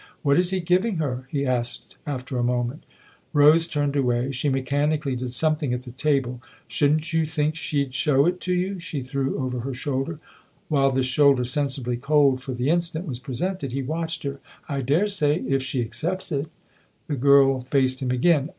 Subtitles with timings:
[0.23, 2.85] "What is he giving her?" he asked after a moment
[3.33, 7.93] Rose turned away; she mechanically did some thing at the table." Shouldn't you think she'd
[7.93, 10.17] show it to you?" she threw over her shoulder.
[10.69, 15.41] While this shoulder, sensibly cold for the instant, was presented, he watched her." I daresay
[15.43, 16.47] if she accepts it."
[17.05, 18.49] The girl faced him again.